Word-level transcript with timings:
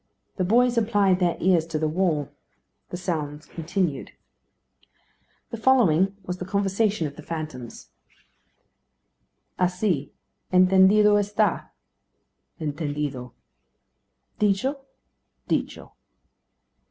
The 0.37 0.43
boys 0.43 0.79
applied 0.79 1.19
their 1.19 1.37
ears 1.39 1.67
to 1.67 1.77
the 1.77 1.87
wall. 1.87 2.31
The 2.89 2.97
sounds 2.97 3.45
continued. 3.45 4.09
The 5.51 5.57
following 5.57 6.15
was 6.23 6.39
the 6.39 6.43
conversation 6.45 7.05
of 7.05 7.17
the 7.17 7.21
phantoms: 7.21 7.89
"Asi, 9.59 10.11
entendido 10.51 11.19
esta?" 11.19 11.69
"Entendido." 12.59 13.33
"Dicho?" 14.39 14.79
"Dicho." 15.47 15.91